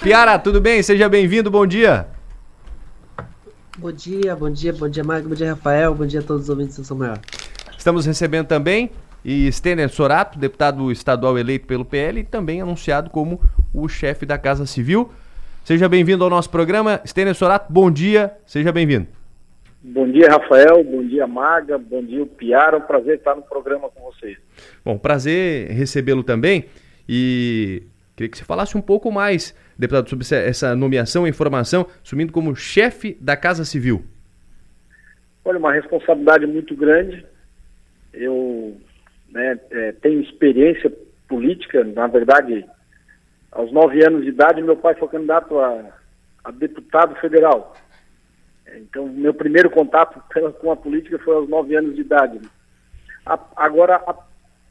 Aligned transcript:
Piara, 0.00 0.38
tudo 0.38 0.60
bem? 0.60 0.80
Seja 0.80 1.08
bem-vindo, 1.08 1.50
bom 1.50 1.66
dia. 1.66 2.06
Bom 3.76 3.90
dia, 3.90 4.36
bom 4.36 4.48
dia, 4.48 4.72
bom 4.72 4.88
dia, 4.88 5.02
Marco, 5.02 5.28
bom 5.28 5.34
dia, 5.34 5.50
Rafael, 5.50 5.92
bom 5.92 6.06
dia 6.06 6.20
a 6.20 6.22
todos 6.22 6.44
os 6.44 6.48
ouvintes 6.48 6.78
da 6.78 6.84
São 6.84 6.96
Maior. 6.96 7.18
Estamos 7.76 8.06
recebendo 8.06 8.46
também 8.46 8.92
e 9.24 9.50
Stener 9.50 9.88
Sorato, 9.88 10.38
deputado 10.38 10.92
estadual 10.92 11.36
eleito 11.36 11.66
pelo 11.66 11.84
PL 11.84 12.20
e 12.20 12.24
também 12.24 12.60
anunciado 12.60 13.10
como 13.10 13.40
o 13.74 13.88
chefe 13.88 14.24
da 14.24 14.38
Casa 14.38 14.66
Civil. 14.66 15.10
Seja 15.64 15.88
bem-vindo 15.88 16.22
ao 16.22 16.30
nosso 16.30 16.48
programa. 16.48 17.00
Stener 17.04 17.34
Sorato, 17.34 17.72
bom 17.72 17.90
dia, 17.90 18.32
seja 18.46 18.70
bem-vindo. 18.70 19.08
Bom 19.82 20.08
dia, 20.08 20.28
Rafael. 20.30 20.84
Bom 20.84 21.04
dia, 21.04 21.26
Maga. 21.26 21.76
Bom 21.76 22.04
dia, 22.04 22.24
Piara. 22.24 22.76
É 22.76 22.78
um 22.78 22.82
prazer 22.82 23.16
estar 23.16 23.34
no 23.34 23.42
programa 23.42 23.88
com 23.90 24.00
vocês. 24.12 24.38
Bom, 24.84 24.96
prazer 24.96 25.72
recebê-lo 25.72 26.22
também. 26.22 26.66
E 27.08 27.82
queria 28.14 28.30
que 28.30 28.38
você 28.38 28.44
falasse 28.44 28.78
um 28.78 28.80
pouco 28.80 29.10
mais 29.10 29.54
deputado, 29.78 30.08
sobre 30.10 30.26
essa 30.34 30.74
nomeação 30.74 31.26
e 31.26 31.30
informação, 31.30 31.86
assumindo 32.04 32.32
como 32.32 32.56
chefe 32.56 33.16
da 33.20 33.36
Casa 33.36 33.64
Civil? 33.64 34.04
Olha, 35.44 35.58
uma 35.58 35.72
responsabilidade 35.72 36.46
muito 36.46 36.74
grande. 36.74 37.24
Eu 38.12 38.76
né, 39.30 39.58
é, 39.70 39.92
tenho 39.92 40.20
experiência 40.20 40.92
política, 41.28 41.84
na 41.84 42.06
verdade, 42.06 42.66
aos 43.52 43.72
nove 43.72 44.04
anos 44.04 44.22
de 44.22 44.30
idade, 44.30 44.62
meu 44.62 44.76
pai 44.76 44.94
foi 44.94 45.08
candidato 45.08 45.58
a, 45.58 45.84
a 46.44 46.50
deputado 46.50 47.14
federal. 47.16 47.74
Então, 48.76 49.06
meu 49.06 49.32
primeiro 49.32 49.70
contato 49.70 50.22
com 50.60 50.70
a 50.70 50.76
política 50.76 51.18
foi 51.20 51.34
aos 51.34 51.48
nove 51.48 51.74
anos 51.76 51.94
de 51.94 52.00
idade. 52.00 52.40
A, 53.24 53.38
agora, 53.56 53.96
a 54.06 54.14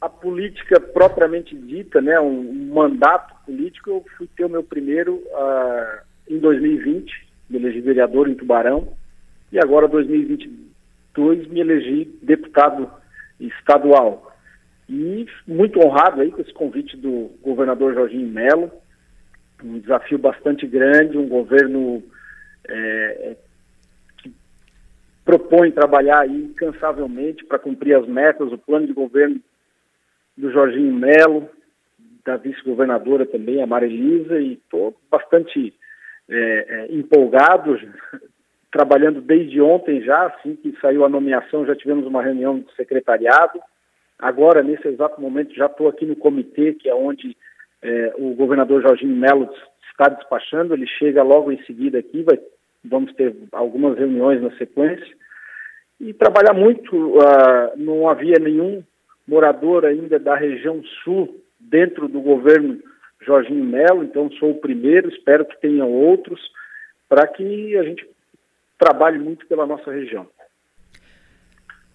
a 0.00 0.08
política 0.08 0.80
propriamente 0.80 1.56
dita, 1.56 2.00
né, 2.00 2.20
um, 2.20 2.70
mandato 2.72 3.34
político, 3.44 3.90
eu 3.90 4.04
fui 4.16 4.28
ter 4.36 4.44
o 4.44 4.48
meu 4.48 4.62
primeiro 4.62 5.16
uh, 5.16 6.00
em 6.28 6.38
2020, 6.38 7.26
me 7.50 7.58
elegi 7.58 7.80
vereador 7.80 8.28
em 8.28 8.34
Tubarão, 8.34 8.92
e 9.50 9.58
agora 9.58 9.88
2022 9.88 11.48
me 11.48 11.60
elegi 11.60 12.04
deputado 12.22 12.88
estadual. 13.40 14.32
E 14.88 15.26
muito 15.46 15.80
honrado 15.80 16.20
aí 16.20 16.30
com 16.30 16.40
esse 16.40 16.52
convite 16.52 16.96
do 16.96 17.30
governador 17.42 17.94
Jorginho 17.94 18.28
Melo, 18.28 18.70
um 19.62 19.80
desafio 19.80 20.18
bastante 20.18 20.66
grande, 20.66 21.18
um 21.18 21.28
governo 21.28 22.02
é, 22.68 23.36
que 24.18 24.32
propõe 25.24 25.72
trabalhar 25.72 26.28
incansavelmente 26.28 27.44
para 27.44 27.58
cumprir 27.58 27.94
as 27.96 28.06
metas, 28.06 28.52
o 28.52 28.58
plano 28.58 28.86
de 28.86 28.92
governo 28.92 29.40
do 30.38 30.52
Jorginho 30.52 30.94
Melo, 30.94 31.50
da 32.24 32.36
vice-governadora 32.36 33.26
também, 33.26 33.60
a 33.60 33.66
Marilisa, 33.66 34.40
e 34.40 34.52
estou 34.52 34.96
bastante 35.10 35.74
é, 36.30 36.36
é, 36.36 36.94
empolgado, 36.94 37.76
trabalhando 38.70 39.20
desde 39.20 39.60
ontem 39.60 40.00
já, 40.02 40.26
assim 40.26 40.54
que 40.54 40.76
saiu 40.80 41.04
a 41.04 41.08
nomeação, 41.08 41.66
já 41.66 41.74
tivemos 41.74 42.06
uma 42.06 42.22
reunião 42.22 42.60
do 42.60 42.70
secretariado. 42.72 43.58
Agora, 44.18 44.62
nesse 44.62 44.86
exato 44.86 45.20
momento, 45.20 45.54
já 45.54 45.66
estou 45.66 45.88
aqui 45.88 46.06
no 46.06 46.14
comitê, 46.14 46.72
que 46.74 46.88
é 46.88 46.94
onde 46.94 47.36
é, 47.82 48.14
o 48.16 48.34
governador 48.34 48.82
Jorginho 48.82 49.16
Melo 49.16 49.50
está 49.90 50.08
despachando. 50.08 50.74
Ele 50.74 50.86
chega 50.86 51.22
logo 51.22 51.50
em 51.50 51.60
seguida 51.64 51.98
aqui, 51.98 52.22
vai, 52.22 52.38
vamos 52.84 53.12
ter 53.14 53.34
algumas 53.50 53.98
reuniões 53.98 54.40
na 54.40 54.50
sequência. 54.56 55.16
E 56.00 56.12
trabalhar 56.12 56.54
muito, 56.54 56.94
uh, 56.94 57.76
não 57.76 58.08
havia 58.08 58.38
nenhum 58.38 58.84
morador 59.28 59.84
ainda 59.84 60.18
da 60.18 60.34
região 60.34 60.82
sul, 61.04 61.40
dentro 61.60 62.08
do 62.08 62.20
governo 62.20 62.80
Jorginho 63.20 63.64
Melo, 63.64 64.02
então 64.02 64.30
sou 64.32 64.52
o 64.52 64.60
primeiro, 64.60 65.08
espero 65.10 65.44
que 65.44 65.60
tenham 65.60 65.92
outros, 65.92 66.40
para 67.08 67.26
que 67.26 67.76
a 67.76 67.82
gente 67.82 68.08
trabalhe 68.78 69.18
muito 69.18 69.46
pela 69.46 69.66
nossa 69.66 69.92
região. 69.92 70.26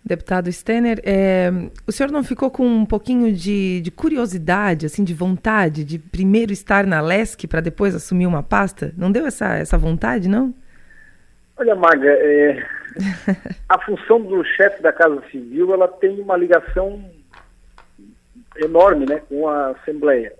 Deputado 0.06 0.52
Stener, 0.52 1.00
é, 1.06 1.50
o 1.88 1.92
senhor 1.92 2.12
não 2.12 2.24
ficou 2.26 2.52
com 2.52 2.68
um 2.68 2.86
pouquinho 2.86 3.32
de, 3.32 3.80
de, 3.80 3.90
curiosidade, 3.90 4.86
assim, 4.86 5.02
de 5.02 5.14
vontade 5.14 5.86
de 5.86 5.98
primeiro 5.98 6.52
estar 6.52 6.86
na 6.86 7.00
LESC 7.00 7.48
para 7.48 7.62
depois 7.62 7.96
assumir 7.96 8.28
uma 8.28 8.44
pasta? 8.44 8.94
Não 8.98 9.10
deu 9.10 9.26
essa, 9.26 9.56
essa 9.56 9.78
vontade, 9.78 10.28
não? 10.28 10.54
Olha, 11.56 11.74
Maga, 11.74 12.10
é, 12.10 12.66
a 13.70 13.80
função 13.80 14.20
do 14.22 14.44
chefe 14.44 14.84
da 14.84 14.92
Casa 14.92 15.24
Civil 15.32 15.74
ela 15.74 15.88
tem 15.88 16.20
uma 16.20 16.36
ligação 16.36 17.02
enorme 18.58 19.06
né, 19.08 19.22
com 19.30 19.48
a 19.48 19.70
Assembleia. 19.70 20.34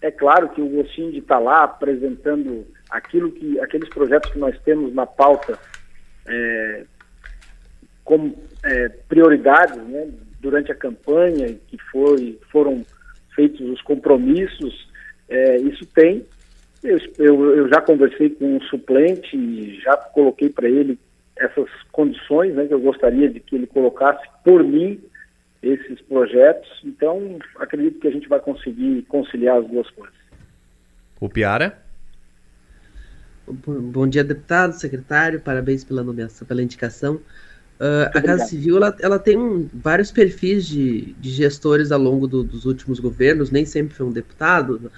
É 0.00 0.10
claro 0.10 0.48
que 0.50 0.60
o 0.60 0.68
gostinho 0.68 1.12
de 1.12 1.18
estar 1.18 1.36
tá 1.36 1.40
lá 1.40 1.64
apresentando 1.64 2.66
aquilo 2.90 3.32
que, 3.32 3.58
aqueles 3.60 3.88
projetos 3.88 4.30
que 4.32 4.38
nós 4.38 4.58
temos 4.62 4.94
na 4.94 5.06
pauta 5.06 5.58
é, 6.26 6.84
como 8.04 8.36
é, 8.62 8.88
prioridades 9.08 9.76
né, 9.76 10.10
durante 10.40 10.70
a 10.70 10.74
campanha, 10.74 11.56
que 11.68 11.78
foi, 11.90 12.38
foram 12.52 12.84
feitos 13.34 13.60
os 13.60 13.80
compromissos, 13.82 14.88
é, 15.28 15.56
isso 15.58 15.86
tem. 15.86 16.24
Eu, 16.82 16.98
eu, 17.18 17.56
eu, 17.56 17.68
já 17.68 17.80
conversei 17.80 18.28
com 18.28 18.56
um 18.56 18.60
suplente 18.62 19.34
e 19.34 19.80
já 19.80 19.96
coloquei 19.96 20.50
para 20.50 20.68
ele 20.68 20.98
essas 21.34 21.68
condições 21.90 22.54
né, 22.54 22.66
que 22.66 22.74
eu 22.74 22.80
gostaria 22.80 23.28
de 23.28 23.40
que 23.40 23.56
ele 23.56 23.66
colocasse 23.66 24.22
por 24.44 24.62
mim 24.62 25.00
esses 25.64 26.00
projetos. 26.02 26.68
Então, 26.84 27.38
acredito 27.56 28.00
que 28.00 28.08
a 28.08 28.10
gente 28.10 28.28
vai 28.28 28.40
conseguir 28.40 29.02
conciliar 29.08 29.58
as 29.58 29.66
duas 29.66 29.88
coisas. 29.90 30.14
O 31.20 31.28
Piara? 31.28 31.82
Bom 33.46 34.06
dia, 34.06 34.24
deputado, 34.24 34.72
secretário, 34.72 35.40
parabéns 35.40 35.84
pela 35.84 36.02
nomeação, 36.02 36.46
pela 36.46 36.62
indicação. 36.62 37.20
Uh, 37.80 38.06
a 38.14 38.22
Casa 38.22 38.46
Civil 38.46 38.76
ela, 38.76 38.96
ela 39.00 39.18
tem 39.18 39.36
um, 39.36 39.68
vários 39.74 40.12
perfis 40.12 40.66
de, 40.66 41.12
de 41.14 41.30
gestores 41.30 41.90
ao 41.90 42.00
longo 42.00 42.26
do, 42.26 42.44
dos 42.44 42.64
últimos 42.64 43.00
governos, 43.00 43.50
nem 43.50 43.66
sempre 43.66 43.94
foi 43.94 44.06
um 44.06 44.12
deputado, 44.12 44.90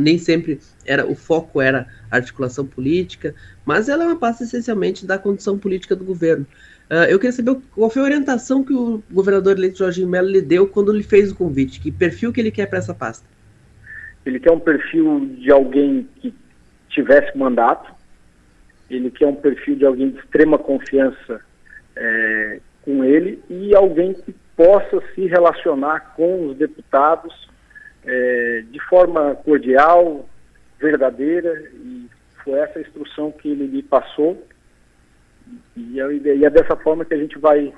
nem 0.00 0.16
sempre 0.16 0.58
era 0.84 1.06
o 1.06 1.14
foco 1.14 1.60
era 1.60 1.86
articulação 2.10 2.66
política, 2.66 3.34
mas 3.64 3.88
ela 3.88 4.04
é 4.04 4.06
uma 4.06 4.18
pasta 4.18 4.44
essencialmente 4.44 5.04
da 5.06 5.18
condição 5.18 5.58
política 5.58 5.94
do 5.94 6.04
governo. 6.04 6.46
Uh, 6.92 7.08
eu 7.08 7.18
queria 7.18 7.32
saber 7.32 7.56
qual 7.74 7.88
foi 7.88 8.02
a 8.02 8.04
orientação 8.04 8.62
que 8.62 8.74
o 8.74 9.02
governador 9.10 9.56
eleito 9.56 9.78
Jorginho 9.78 10.06
Melo 10.06 10.28
lhe 10.28 10.42
deu 10.42 10.68
quando 10.68 10.92
lhe 10.92 11.02
fez 11.02 11.32
o 11.32 11.34
convite. 11.34 11.80
Que 11.80 11.90
perfil 11.90 12.30
que 12.30 12.38
ele 12.38 12.50
quer 12.50 12.66
para 12.66 12.80
essa 12.80 12.92
pasta? 12.92 13.26
Ele 14.26 14.38
quer 14.38 14.52
um 14.52 14.60
perfil 14.60 15.20
de 15.38 15.50
alguém 15.50 16.06
que 16.16 16.34
tivesse 16.90 17.34
mandato. 17.34 17.90
Ele 18.90 19.10
quer 19.10 19.26
um 19.26 19.34
perfil 19.34 19.74
de 19.74 19.86
alguém 19.86 20.10
de 20.10 20.18
extrema 20.18 20.58
confiança 20.58 21.40
é, 21.96 22.60
com 22.82 23.02
ele 23.02 23.42
e 23.48 23.74
alguém 23.74 24.12
que 24.12 24.34
possa 24.54 25.02
se 25.14 25.26
relacionar 25.26 26.12
com 26.14 26.48
os 26.48 26.58
deputados 26.58 27.48
é, 28.04 28.64
de 28.70 28.78
forma 28.80 29.34
cordial, 29.36 30.28
verdadeira. 30.78 31.58
E 31.72 32.06
foi 32.44 32.58
essa 32.58 32.78
a 32.78 32.82
instrução 32.82 33.32
que 33.32 33.48
ele 33.48 33.66
me 33.66 33.82
passou 33.82 34.46
e 35.76 36.00
é, 36.00 36.36
e 36.36 36.44
é 36.44 36.50
dessa 36.50 36.76
forma 36.76 37.04
que 37.04 37.14
a 37.14 37.18
gente 37.18 37.38
vai 37.38 37.72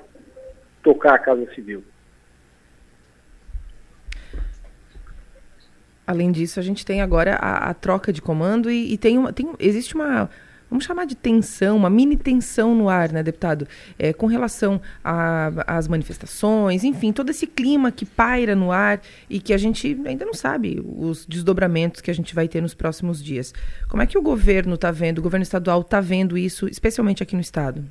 tocar 0.83 1.15
a 1.15 1.19
Casa 1.19 1.47
Civil. 1.53 1.83
Além 6.05 6.31
disso, 6.31 6.59
a 6.59 6.63
gente 6.63 6.85
tem 6.85 7.01
agora 7.01 7.35
a, 7.35 7.69
a 7.69 7.73
troca 7.73 8.13
de 8.13 8.21
comando 8.21 8.69
e, 8.69 8.93
e 8.93 8.97
tem, 8.97 9.17
uma, 9.17 9.33
tem 9.33 9.51
existe 9.59 9.95
uma 9.95 10.29
vamos 10.69 10.85
chamar 10.85 11.05
de 11.05 11.15
tensão, 11.15 11.77
uma 11.77 11.89
mini 11.89 12.17
tensão 12.17 12.75
no 12.75 12.89
ar, 12.89 13.11
né, 13.11 13.23
deputado? 13.23 13.67
É, 13.97 14.13
com 14.13 14.25
relação 14.25 14.81
às 15.03 15.87
manifestações, 15.87 16.83
enfim, 16.83 17.11
todo 17.11 17.29
esse 17.29 17.47
clima 17.47 17.91
que 17.91 18.05
paira 18.05 18.55
no 18.55 18.71
ar 18.71 19.01
e 19.29 19.39
que 19.39 19.53
a 19.53 19.57
gente 19.57 19.99
ainda 20.05 20.25
não 20.25 20.33
sabe 20.33 20.81
os 20.97 21.25
desdobramentos 21.25 22.01
que 22.01 22.11
a 22.11 22.13
gente 22.13 22.33
vai 22.35 22.47
ter 22.47 22.61
nos 22.61 22.73
próximos 22.73 23.23
dias. 23.23 23.53
Como 23.89 24.01
é 24.01 24.05
que 24.05 24.17
o 24.17 24.21
governo 24.21 24.75
está 24.75 24.91
vendo, 24.91 25.19
o 25.19 25.21
governo 25.21 25.43
estadual 25.43 25.81
está 25.81 26.01
vendo 26.01 26.37
isso, 26.37 26.67
especialmente 26.67 27.23
aqui 27.23 27.35
no 27.35 27.41
estado? 27.41 27.83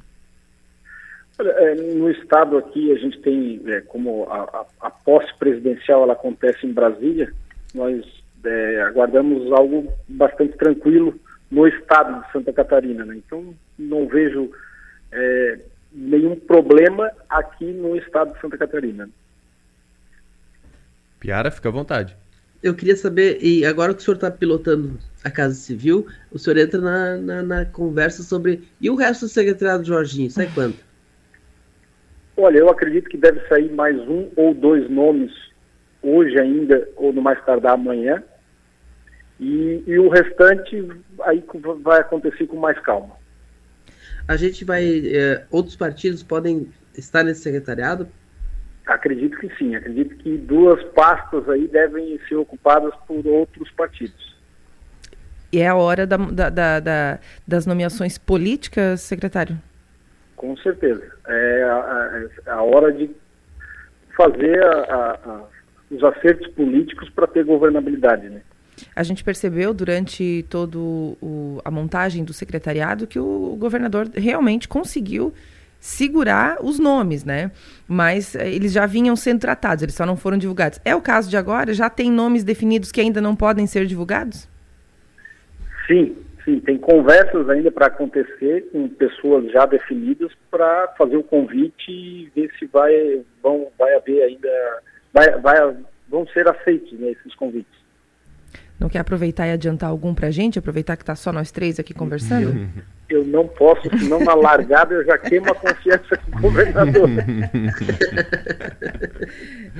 Olha, 1.39 1.51
é, 1.51 1.75
no 1.75 2.11
estado 2.11 2.57
aqui 2.57 2.93
a 2.93 2.97
gente 2.97 3.19
tem, 3.21 3.61
é, 3.67 3.81
como 3.81 4.25
a, 4.31 4.43
a, 4.43 4.67
a, 4.87 4.91
posse 4.91 5.33
presidencial 5.37 6.05
ela 6.05 6.13
acontece 6.13 6.65
em 6.65 6.73
Brasília, 6.73 7.33
nós 7.75 8.05
é, 8.45 8.83
aguardamos 8.83 9.51
algo 9.53 9.93
bastante 10.09 10.57
tranquilo 10.57 11.19
no 11.55 11.69
estado 11.69 12.21
de 12.21 12.33
Santa 12.33 12.53
Catarina. 12.53 13.05
Né? 13.05 13.17
Então, 13.17 13.55
não 13.79 14.09
vejo 14.09 14.51
é, 15.13 15.59
nenhum 15.93 16.35
problema 16.35 17.11
aqui 17.29 17.67
no 17.67 17.97
estado 17.97 18.35
de 18.35 18.41
Santa 18.41 18.59
Catarina. 18.59 19.09
Piara, 21.21 21.51
fica 21.53 21.69
à 21.69 21.73
vontade. 21.73 22.17
Eu 22.61 22.75
queria 22.75 22.97
saber, 22.97 23.39
e 23.43 23.65
agora 23.65 23.95
que 23.95 24.01
o 24.01 24.03
senhor 24.03 24.17
está 24.17 24.31
pilotando 24.31 24.99
a 25.23 25.31
Casa 25.31 25.55
Civil, 25.55 26.07
o 26.33 26.39
senhor 26.39 26.59
entra 26.59 26.81
na, 26.81 27.17
na, 27.19 27.43
na, 27.43 27.65
conversa 27.65 28.23
sobre. 28.23 28.65
E 28.81 28.91
o 28.91 28.95
resto 28.95 29.27
do 29.27 29.29
secretariado 29.29 29.85
Jorginho, 29.85 30.31
sai 30.31 30.51
quanto? 30.53 30.79
Olha, 32.37 32.59
eu 32.59 32.69
acredito 32.69 33.09
que 33.09 33.17
deve 33.17 33.47
sair 33.49 33.71
mais 33.71 33.97
um 34.09 34.29
ou 34.35 34.53
dois 34.55 34.91
nomes 34.91 35.31
hoje 36.03 36.39
ainda, 36.39 36.89
ou 36.97 37.13
no 37.13 37.23
mais 37.23 37.43
tardar 37.45 37.75
amanhã. 37.75 38.23
E, 39.39 39.83
e 39.87 39.99
o 39.99 40.09
restante 40.09 40.89
aí 41.23 41.45
vai 41.83 42.01
acontecer 42.01 42.47
com 42.47 42.57
mais 42.57 42.79
calma. 42.81 43.17
A 44.27 44.37
gente 44.37 44.65
vai. 44.65 44.85
É, 45.07 45.45
outros 45.51 45.77
partidos 45.77 46.23
podem 46.23 46.69
estar 46.97 47.23
nesse 47.23 47.43
secretariado? 47.43 48.09
Acredito 48.87 49.37
que 49.39 49.55
sim. 49.57 49.75
Acredito 49.75 50.15
que 50.17 50.37
duas 50.37 50.83
pastas 50.91 51.49
aí 51.49 51.67
devem 51.69 52.19
ser 52.29 52.37
ocupadas 52.37 52.95
por 53.07 53.27
outros 53.27 53.71
partidos. 53.73 54.35
E 55.53 55.61
é 55.61 55.69
a 55.69 55.77
hora 55.77 56.07
da, 56.07 56.17
da, 56.17 56.81
da, 56.81 57.19
das 57.47 57.67
nomeações 57.67 58.19
políticas, 58.19 59.03
secretário? 59.03 59.57
Com 60.37 60.57
certeza. 60.57 61.03
É 61.27 61.63
a, 61.63 62.29
a, 62.47 62.55
a 62.55 62.63
hora 62.63 62.93
de 62.93 63.11
fazer 64.17 64.63
a, 64.63 65.45
os 65.91 66.03
acertos 66.03 66.49
políticos 66.55 67.09
para 67.11 67.27
ter 67.27 67.45
governabilidade, 67.45 68.29
né? 68.29 68.43
A 68.95 69.03
gente 69.03 69.23
percebeu 69.25 69.75
durante 69.75 70.45
toda 70.49 70.79
a 71.65 71.71
montagem 71.71 72.25
do 72.25 72.33
secretariado 72.33 73.07
que 73.07 73.19
o 73.19 73.57
governador 73.59 74.09
realmente 74.15 74.69
conseguiu 74.69 75.33
segurar 75.85 76.65
os 76.65 76.79
nomes, 76.79 77.27
né? 77.27 77.51
Mas 77.87 78.35
eh, 78.35 78.51
eles 78.51 78.73
já 78.73 78.87
vinham 78.87 79.15
sendo 79.15 79.41
tratados, 79.41 79.83
eles 79.83 79.95
só 79.95 80.07
não 80.07 80.17
foram 80.17 80.39
divulgados. 80.39 80.81
É 80.83 80.97
o 80.97 81.01
caso 81.03 81.29
de 81.29 81.37
agora? 81.37 81.75
Já 81.75 81.91
tem 81.91 82.11
nomes 82.11 82.43
definidos 82.43 82.91
que 82.91 83.03
ainda 83.03 83.21
não 83.21 83.37
podem 83.37 83.67
ser 83.67 83.85
divulgados? 83.85 84.49
Sim, 85.87 86.17
sim. 86.43 86.59
Tem 86.61 86.79
conversas 86.79 87.51
ainda 87.51 87.71
para 87.71 87.89
acontecer 87.89 88.67
com 88.73 88.89
pessoas 88.89 89.53
já 89.53 89.67
definidas 89.67 90.33
para 90.51 90.89
fazer 90.97 91.19
o 91.19 91.23
convite 91.23 91.91
e 91.91 92.31
ver 92.35 92.51
se 92.59 92.65
vai, 92.65 93.21
vão, 93.43 93.69
vai 93.79 93.95
haver 93.95 94.23
ainda, 94.23 94.49
vai, 95.13 95.39
vai, 95.39 95.77
vão 96.09 96.27
ser 96.29 96.49
aceitos 96.49 96.99
né, 96.99 97.11
esses 97.11 97.35
convites. 97.35 97.84
Não 98.79 98.89
quer 98.89 98.99
aproveitar 98.99 99.47
e 99.47 99.53
adiantar 99.53 99.89
algum 99.89 100.15
para 100.15 100.29
a 100.29 100.31
gente? 100.31 100.59
Aproveitar 100.59 100.97
que 100.97 101.03
está 101.03 101.15
só 101.15 101.33
nós 101.33 101.51
três 101.51 101.79
aqui 101.79 101.95
conversando? 101.95 102.69
Eu, 103.09 103.21
eu 103.21 103.25
não 103.25 103.47
posso, 103.47 103.83
senão 103.99 104.19
na 104.19 104.35
largada 104.35 104.95
eu 104.95 105.05
já 105.05 105.17
queimo 105.17 105.51
a 105.51 105.55
confiança 105.55 106.17
com 106.17 106.39
o 106.39 106.41
governador. 106.43 107.09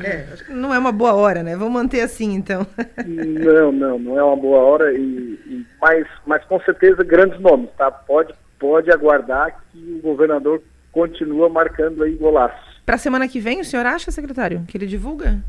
é, 0.05 0.27
não 0.49 0.73
é 0.73 0.79
uma 0.79 0.93
boa 0.93 1.15
hora, 1.15 1.43
né? 1.43 1.57
Vamos 1.57 1.75
manter 1.75 2.03
assim, 2.03 2.35
então. 2.35 2.67
não, 3.07 3.73
não, 3.73 3.99
não 3.99 4.19
é 4.19 4.23
uma 4.23 4.37
boa 4.37 4.59
hora, 4.61 4.93
e, 4.93 4.99
e, 4.99 5.67
mas, 5.81 6.07
mas 6.25 6.45
com 6.45 6.61
certeza 6.61 7.03
grandes 7.03 7.41
nomes, 7.41 7.71
tá? 7.77 7.91
Pode, 7.91 8.33
pode 8.59 8.93
aguardar 8.93 9.61
que 9.73 9.99
o 9.99 10.03
governador 10.03 10.63
continua 10.93 11.49
marcando 11.49 12.05
aí 12.05 12.15
golaços. 12.15 12.75
Para 12.87 12.95
a 12.95 12.99
semana 12.99 13.27
que 13.27 13.41
vem, 13.41 13.61
o 13.61 13.65
senhor 13.65 13.87
acha, 13.87 14.11
secretário, 14.11 14.65
que 14.69 14.77
ele 14.77 14.87
divulga? 14.87 15.43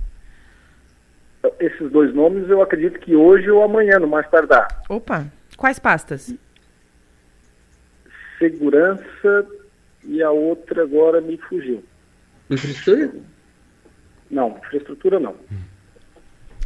Esses 1.59 1.91
dois 1.91 2.13
nomes 2.13 2.49
eu 2.49 2.61
acredito 2.61 2.99
que 2.99 3.15
hoje 3.15 3.49
ou 3.49 3.63
amanhã, 3.63 3.99
no 3.99 4.07
mais 4.07 4.29
tardar. 4.29 4.67
Opa, 4.89 5.25
quais 5.57 5.79
pastas? 5.79 6.33
Segurança 8.37 9.47
e 10.03 10.21
a 10.21 10.31
outra 10.31 10.83
agora 10.83 11.21
me 11.21 11.37
fugiu. 11.37 11.83
Infraestrutura? 12.49 13.11
Não, 14.29 14.57
infraestrutura 14.57 15.19
não. 15.19 15.35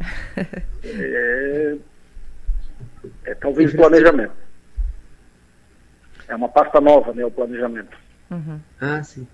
é, 0.84 1.76
é 3.24 3.34
talvez 3.34 3.74
planejamento. 3.74 4.32
É 6.28 6.34
uma 6.34 6.48
pasta 6.48 6.80
nova, 6.80 7.12
né, 7.12 7.24
o 7.24 7.30
planejamento. 7.30 7.96
Uhum. 8.30 8.60
Ah, 8.80 9.02
sim. 9.02 9.26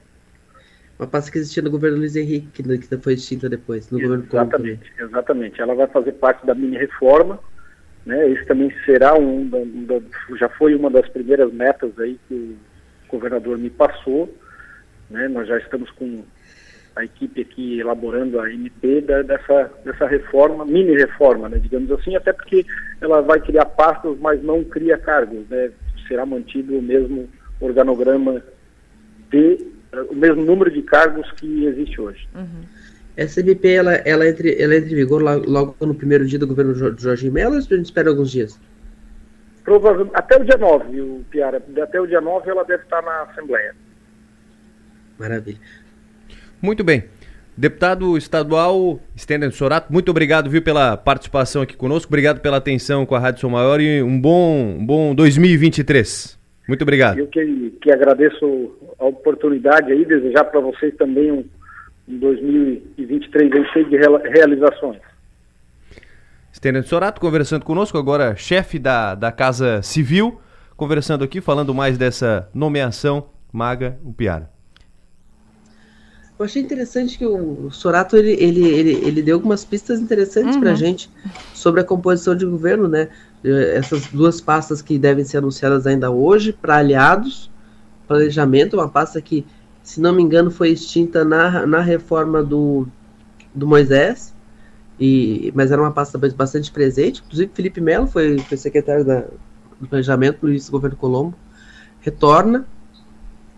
Uma 0.99 1.07
pasta 1.07 1.31
que 1.31 1.39
existia 1.39 1.63
no 1.63 1.71
governo 1.71 1.99
Luiz 1.99 2.17
Henrique, 2.17 2.63
que 2.63 2.97
foi 2.99 3.15
extinta 3.15 3.49
depois, 3.49 3.91
no 3.91 3.99
exatamente, 3.99 4.29
governo 4.29 4.47
Exatamente, 4.47 4.93
exatamente. 4.99 5.61
Ela 5.61 5.75
vai 5.75 5.87
fazer 5.89 6.13
parte 6.13 6.47
da 6.47 6.55
mini 6.55 6.79
reforma, 6.79 7.39
né? 8.07 8.31
Esse 8.31 8.47
também 8.47 8.73
será 8.85 9.15
um, 9.15 9.47
da, 9.47 9.59
da, 9.95 10.01
já 10.39 10.49
foi 10.49 10.75
uma 10.75 10.91
das 10.91 11.07
primeiras 11.09 11.53
metas 11.53 11.99
aí 11.99 12.19
que 12.27 12.57
o 13.09 13.11
governador 13.11 13.59
me 13.59 13.69
passou, 13.69 14.35
né? 15.11 15.29
Nós 15.29 15.47
já 15.47 15.59
estamos 15.59 15.91
com 15.91 16.25
a 16.97 17.05
equipe 17.05 17.43
aqui 17.43 17.79
elaborando 17.79 18.41
a 18.41 18.51
MP 18.51 19.03
da, 19.03 19.21
dessa, 19.21 19.71
dessa 19.85 20.07
reforma, 20.07 20.65
mini 20.65 20.97
reforma, 20.97 21.47
né, 21.47 21.59
digamos 21.59 21.91
assim, 21.91 22.17
até 22.17 22.33
porque 22.33 22.65
ela 23.03 23.21
vai 23.21 23.39
criar 23.39 23.67
pastas, 23.67 24.17
mas 24.19 24.43
não 24.43 24.65
cria 24.65 24.97
cargos, 24.97 25.47
né, 25.51 25.71
será 26.09 26.25
mantido 26.25 26.79
o 26.79 26.83
mesmo 26.83 27.29
organograma 27.61 28.43
de 29.31 29.76
o 30.11 30.15
mesmo 30.15 30.45
número 30.45 30.71
de 30.71 30.83
cargos 30.83 31.31
que 31.33 31.65
existe 31.65 32.01
hoje. 32.01 32.29
Uhum. 32.35 32.63
Essa 33.17 33.41
MP 33.41 33.73
ela, 33.73 33.95
ela, 33.95 34.29
entre, 34.29 34.61
ela 34.61 34.77
entra 34.77 34.91
em 34.91 34.95
vigor 34.95 35.23
logo 35.23 35.75
no 35.81 35.95
primeiro 35.95 36.27
dia 36.27 36.39
do 36.39 36.47
governo 36.47 36.75
de 36.95 37.03
Jorge 37.03 37.31
Mello 37.31 37.53
ou 37.53 37.59
a 37.59 37.61
gente 37.61 37.85
espera 37.85 38.11
alguns 38.11 38.31
dias? 38.31 38.61
Provavelmente, 39.65 40.15
até 40.15 40.37
o 40.37 40.45
dia 40.45 40.57
9, 40.57 41.01
o 41.01 41.25
Piara. 41.31 41.63
Até 41.83 42.01
o 42.01 42.07
dia 42.07 42.21
9 42.21 42.51
ela 42.51 42.65
deve 42.65 42.83
estar 42.83 43.03
na 43.03 43.23
Assembleia. 43.23 43.75
Maravilha. 45.19 45.59
Muito 46.61 46.85
bem. 46.85 47.05
Deputado 47.57 48.19
estadual 48.19 49.01
Stênio 49.17 49.51
Sorato, 49.51 49.91
muito 49.91 50.11
obrigado 50.11 50.51
viu, 50.51 50.61
pela 50.61 50.95
participação 50.95 51.63
aqui 51.63 51.75
conosco, 51.75 52.07
obrigado 52.07 52.41
pela 52.41 52.59
atenção 52.59 53.07
com 53.07 53.15
a 53.15 53.19
Rádio 53.19 53.41
São 53.41 53.49
Maior 53.49 53.81
e 53.81 54.03
um 54.03 54.21
bom, 54.21 54.77
um 54.79 54.85
bom 54.85 55.15
2023. 55.15 56.39
Muito 56.67 56.83
obrigado. 56.83 57.19
Eu 57.19 57.29
que, 57.29 57.71
que 57.81 57.93
agradeço 57.93 58.77
a 58.99 59.05
oportunidade 59.07 59.93
aí, 59.93 60.05
desejar 60.05 60.45
para 60.45 60.61
vocês 60.61 60.95
também 60.97 61.31
um, 61.31 61.45
um 62.09 62.19
2023 62.19 63.53
aí 63.53 63.67
cheio 63.73 63.89
de 63.89 63.97
realizações. 63.97 65.01
Stênio 66.53 66.83
Sorato 66.83 67.21
conversando 67.21 67.65
conosco, 67.65 67.99
agora 67.99 68.35
chefe 68.35 68.79
da, 68.79 69.15
da 69.15 69.31
Casa 69.31 69.83
Civil, 69.83 70.41
conversando 70.77 71.23
aqui, 71.23 71.41
falando 71.41 71.75
mais 71.75 71.99
dessa 71.99 72.49
nomeação 72.55 73.29
Maga 73.53 73.99
Upiara. 74.03 74.51
Eu 76.39 76.45
achei 76.45 76.61
interessante 76.61 77.17
que 77.17 77.25
o 77.25 77.71
Sorato 77.71 78.17
ele, 78.17 78.33
ele, 78.33 78.67
ele, 78.67 78.93
ele 79.07 79.23
deu 79.23 79.37
algumas 79.37 79.65
pistas 79.65 80.01
interessantes 80.01 80.57
uhum. 80.57 80.61
para 80.61 80.73
a 80.73 80.75
gente 80.75 81.11
sobre 81.55 81.81
a 81.81 81.85
composição 81.85 82.37
de 82.37 82.45
governo, 82.45 82.87
né? 82.87 83.09
Essas 83.45 84.07
duas 84.09 84.41
pastas 84.41 84.83
que 84.83 84.99
devem 84.99 85.25
ser 85.25 85.39
anunciadas 85.39 85.87
ainda 85.87 86.11
hoje 86.11 86.53
para 86.53 86.77
aliados, 86.77 87.51
planejamento, 88.09 88.75
uma 88.75 88.89
pasta 88.89 89.21
que, 89.21 89.47
se 89.83 90.01
não 90.01 90.13
me 90.13 90.23
engano, 90.23 90.51
foi 90.51 90.71
extinta 90.71 91.25
na, 91.25 91.67
na 91.67 91.81
reforma 91.81 92.43
do, 92.43 92.87
do 93.55 93.67
Moisés, 93.67 94.35
e, 94.99 95.53
mas 95.55 95.71
era 95.71 95.81
uma 95.81 95.93
pasta 95.93 96.19
bastante 96.19 96.73
presente. 96.73 97.23
Inclusive, 97.25 97.51
Felipe 97.55 97.81
Melo 97.81 98.07
foi, 98.07 98.39
foi 98.39 98.57
secretário 98.57 99.05
da, 99.05 99.25
do 99.81 99.87
planejamento 99.89 100.39
no 100.43 100.49
início 100.49 100.71
do 100.71 100.73
governo 100.73 100.97
Colombo, 100.97 101.37
retorna, 102.01 102.67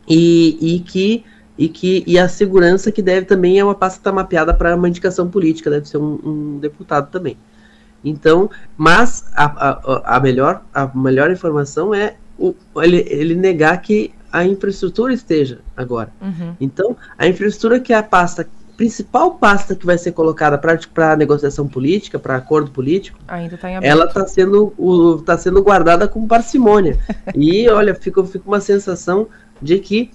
e, 0.09 0.59
e 0.61 0.81
que 0.81 1.25
e 1.59 1.69
que 1.69 2.05
e 2.07 2.19
a 2.19 2.29
segurança 2.29 2.93
que 2.93 3.03
deve 3.03 3.27
também 3.27 3.59
é 3.59 3.65
uma 3.65 3.75
pasta 3.75 4.01
que 4.01 4.15
mapeada 4.15 4.55
para 4.55 4.77
uma 4.77 4.89
indicação 4.89 5.29
política, 5.29 5.69
deve 5.69 5.89
ser 5.89 5.99
um, 5.99 6.19
um, 6.25 6.59
deputado 6.59 7.11
também. 7.11 7.37
Então, 8.05 8.51
mas 8.77 9.25
a, 9.35 9.45
a, 9.45 10.17
a, 10.17 10.21
melhor, 10.21 10.63
a 10.73 10.87
melhor 10.95 11.31
informação 11.31 11.95
é 11.95 12.17
o, 12.39 12.55
ele, 12.77 13.05
ele 13.09 13.35
negar 13.35 13.81
que 13.83 14.15
a 14.31 14.45
infraestrutura 14.45 15.13
esteja 15.13 15.61
agora. 15.77 16.11
Uhum. 16.21 16.55
Então, 16.61 16.97
a 17.17 17.27
infraestrutura 17.27 17.81
que 17.81 17.93
é 17.93 17.97
a 17.97 18.03
pasta 18.03 18.49
principal 18.79 19.33
pasta 19.33 19.75
que 19.75 19.85
vai 19.85 19.99
ser 19.99 20.13
colocada 20.13 20.57
para 20.57 21.17
negociação 21.17 21.67
política, 21.67 22.17
para 22.17 22.37
acordo 22.37 22.71
político, 22.71 23.19
Ainda 23.27 23.59
tá 23.59 23.69
ela 23.69 24.05
está 24.05 24.25
sendo, 24.25 24.73
tá 25.27 25.37
sendo 25.37 25.61
guardada 25.61 26.07
com 26.07 26.29
parcimônia. 26.29 26.97
e 27.35 27.69
olha, 27.69 27.93
fica, 27.93 28.23
fica 28.25 28.45
uma 28.47 28.61
sensação 28.61 29.27
de 29.61 29.81
que 29.81 30.13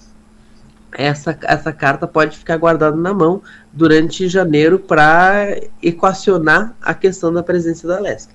essa, 0.94 1.36
essa 1.42 1.72
carta 1.72 2.06
pode 2.06 2.36
ficar 2.36 2.56
guardada 2.56 2.96
na 2.96 3.12
mão 3.12 3.42
durante 3.72 4.28
janeiro 4.28 4.78
para 4.78 5.58
equacionar 5.82 6.74
a 6.80 6.94
questão 6.94 7.32
da 7.32 7.42
presença 7.42 7.86
da 7.86 7.98
Leste. 7.98 8.32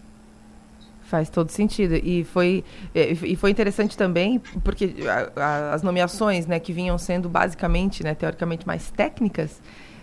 Faz 1.04 1.30
todo 1.30 1.50
sentido. 1.50 1.96
E 1.96 2.24
foi, 2.24 2.64
é, 2.94 3.12
e 3.12 3.36
foi 3.36 3.50
interessante 3.50 3.98
também, 3.98 4.40
porque 4.64 4.94
as 5.72 5.82
nomeações 5.82 6.46
né, 6.46 6.60
que 6.60 6.72
vinham 6.72 6.98
sendo 6.98 7.28
basicamente, 7.28 8.04
né, 8.04 8.14
teoricamente, 8.14 8.68
mais 8.68 8.92
técnicas, 8.92 9.60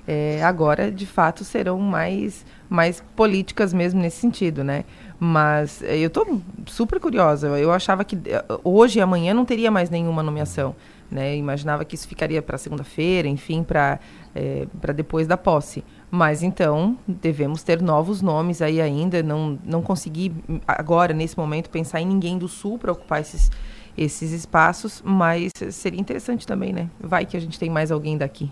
é, 0.09 0.43
agora, 0.43 0.91
de 0.91 1.07
fato, 1.07 1.45
serão 1.45 1.79
mais, 1.79 2.45
mais 2.69 3.03
políticas 3.15 3.73
mesmo 3.73 4.01
nesse 4.01 4.19
sentido, 4.19 4.63
né? 4.63 4.85
Mas 5.19 5.83
é, 5.83 5.99
eu 5.99 6.09
estou 6.09 6.41
super 6.67 7.01
curiosa. 7.01 7.49
Eu 7.59 7.73
achava 7.73 8.05
que 8.05 8.17
é, 8.27 8.45
hoje 8.63 8.99
e 8.99 9.03
amanhã 9.03 9.35
não 9.35 9.45
teria 9.45 9.71
mais 9.71 9.91
nenhuma 9.91 10.23
nomeação. 10.23 10.77
Né? 11.11 11.37
Imaginava 11.37 11.85
que 11.85 11.95
isso 11.95 12.09
ficaria 12.09 12.43
para 12.43 12.59
segunda-feira, 12.59 13.29
enfim, 13.29 13.63
para 13.63 14.01
é, 14.37 14.67
para 14.81 14.93
depois 14.93 15.27
da 15.27 15.37
posse. 15.37 15.83
Mas 16.11 16.43
então 16.43 16.99
devemos 17.09 17.63
ter 17.63 17.81
novos 17.81 18.21
nomes 18.21 18.61
aí 18.61 18.81
ainda. 18.81 19.23
Não, 19.23 19.59
não 19.65 19.81
consegui 19.81 20.31
agora, 20.69 21.15
nesse 21.15 21.37
momento, 21.39 21.71
pensar 21.71 22.01
em 22.01 22.07
ninguém 22.07 22.37
do 22.37 22.47
Sul 22.47 22.79
para 22.79 22.93
ocupar 22.93 23.23
esses, 23.23 23.51
esses 23.97 24.33
espaços, 24.33 25.03
mas 25.05 25.51
seria 25.71 26.01
interessante 26.01 26.47
também, 26.47 26.73
né? 26.73 26.91
Vai 27.01 27.25
que 27.25 27.37
a 27.37 27.41
gente 27.41 27.59
tem 27.59 27.71
mais 27.71 27.91
alguém 27.91 28.19
daqui. 28.19 28.51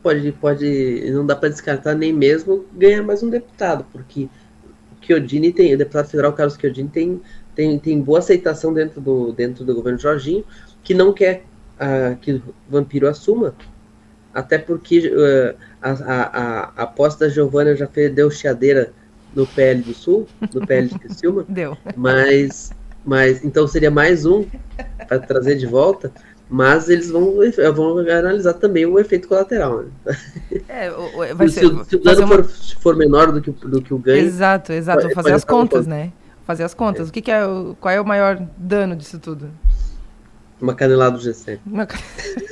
Pode, 0.00 0.32
pode, 0.32 1.10
não 1.12 1.26
dá 1.26 1.36
para 1.36 1.48
descartar 1.48 1.94
nem 1.94 2.12
mesmo 2.12 2.64
ganhar 2.72 3.02
mais 3.02 3.22
um 3.22 3.30
deputado, 3.30 3.84
porque 3.92 4.28
Chiodini 5.00 5.52
tem, 5.52 5.74
o 5.74 5.78
deputado 5.78 6.08
federal 6.08 6.32
Carlos 6.32 6.56
Chiodini 6.56 6.88
tem, 6.88 7.20
tem, 7.54 7.78
tem 7.78 8.00
boa 8.00 8.18
aceitação 8.18 8.72
dentro 8.72 9.00
do, 9.00 9.32
dentro 9.32 9.64
do 9.64 9.74
governo 9.74 9.98
Jorginho, 9.98 10.44
que 10.82 10.94
não 10.94 11.12
quer 11.12 11.44
uh, 11.76 12.16
que 12.16 12.32
o 12.32 12.42
Vampiro 12.68 13.08
assuma, 13.08 13.54
até 14.34 14.58
porque 14.58 15.08
uh, 15.08 15.56
a, 15.80 15.90
a, 15.90 16.22
a, 16.22 16.82
aposta 16.82 17.26
da 17.26 17.30
Giovana 17.30 17.76
já 17.76 17.86
fez, 17.86 18.12
deu 18.12 18.30
chiadeira 18.30 18.92
no 19.34 19.46
PL 19.46 19.82
do 19.82 19.94
Sul, 19.94 20.26
no 20.54 20.66
PL 20.66 20.88
de 20.88 20.98
Criciúma. 20.98 21.44
Deu. 21.48 21.76
Mas, 21.96 22.72
mas 23.04 23.44
então 23.44 23.66
seria 23.66 23.90
mais 23.90 24.26
um 24.26 24.46
para 25.08 25.18
trazer 25.18 25.56
de 25.56 25.66
volta. 25.66 26.12
Mas 26.48 26.90
eles 26.90 27.08
vão, 27.08 27.36
vão 27.74 27.98
analisar 27.98 28.52
também 28.52 28.84
o 28.84 28.98
efeito 28.98 29.26
colateral. 29.26 29.84
Né? 29.84 30.18
É, 30.68 30.90
vai 31.34 31.48
ser, 31.48 31.66
se, 31.66 31.84
se 31.86 31.96
o 31.96 32.02
dano 32.02 32.26
uma... 32.26 32.44
for, 32.44 32.44
for, 32.78 32.96
menor 32.96 33.32
do 33.32 33.40
que, 33.40 33.50
do 33.50 33.80
que 33.80 33.94
o 33.94 33.96
ganho. 33.96 34.26
Exato, 34.26 34.70
exato. 34.70 35.02
Vou 35.02 35.12
fazer 35.12 35.32
as 35.32 35.44
contas, 35.44 35.86
né? 35.86 36.12
Fazer 36.52 36.64
as 36.64 36.74
contas. 36.74 37.06
É. 37.06 37.08
O 37.08 37.12
que, 37.12 37.22
que, 37.22 37.30
é 37.30 37.46
o, 37.46 37.74
qual 37.80 37.94
é 37.94 37.98
o 37.98 38.04
maior 38.04 38.46
dano 38.58 38.94
disso 38.94 39.18
tudo? 39.18 39.48
Uma 40.60 40.74
canelada 40.74 41.16
do 41.16 41.24
G7. 41.24 41.58
Uma... 41.64 41.88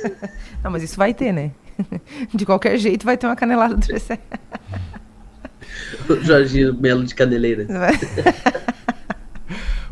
Não, 0.63 0.71
mas 0.71 0.81
isso 0.81 0.97
vai 0.97 1.13
ter, 1.13 1.31
né? 1.31 1.51
De 2.33 2.43
qualquer 2.43 2.79
jeito 2.79 3.05
vai 3.05 3.15
ter 3.15 3.27
uma 3.27 3.35
canelada 3.35 3.75
do 3.75 3.85
G7. 3.85 4.17
o 6.09 6.15
Jorginho 6.25 6.73
Melo 6.73 7.03
de 7.03 7.13
Caneleira. 7.13 7.67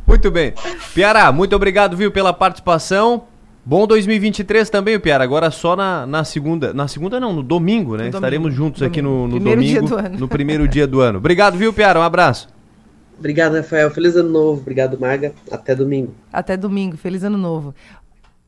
muito 0.07 0.31
bem. 0.31 0.55
Piara, 0.95 1.31
muito 1.31 1.55
obrigado, 1.55 1.95
viu, 1.95 2.11
pela 2.11 2.33
participação. 2.33 3.27
Bom 3.63 3.85
2023 3.85 4.71
também, 4.71 4.99
Piara. 4.99 5.23
Agora 5.23 5.51
só 5.51 5.75
na, 5.75 6.07
na 6.07 6.23
segunda. 6.23 6.73
Na 6.73 6.87
segunda 6.87 7.19
não, 7.19 7.31
no 7.31 7.43
domingo, 7.43 7.95
né? 7.95 8.05
No 8.05 8.09
Estaremos 8.09 8.55
domingo, 8.55 8.65
juntos 8.65 8.79
domingo. 8.79 8.91
aqui 8.91 9.01
no, 9.03 9.27
no 9.27 9.39
domingo. 9.39 10.17
No 10.17 10.27
primeiro 10.27 10.67
dia 10.67 10.87
do 10.87 10.99
ano. 10.99 11.19
Obrigado, 11.19 11.59
viu, 11.59 11.71
Piara? 11.71 11.99
Um 11.99 12.03
abraço. 12.03 12.58
Obrigado, 13.19 13.55
Rafael. 13.55 13.91
Feliz 13.91 14.15
ano 14.15 14.29
novo. 14.29 14.61
Obrigado, 14.61 14.97
Maga. 14.97 15.33
Até 15.51 15.75
domingo. 15.75 16.15
Até 16.31 16.55
domingo. 16.55 16.95
Feliz 16.95 17.21
ano 17.23 17.37
novo. 17.37 17.75